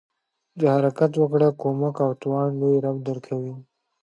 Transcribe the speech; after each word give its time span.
د 0.59 0.61
حرکت 0.75 1.11
وکړه، 1.17 1.49
کومک 1.61 1.95
او 2.05 2.11
توان 2.21 2.49
لوی 2.61 2.75
رب 2.85 2.97
ج 3.01 3.05
درکوي. 3.07 3.53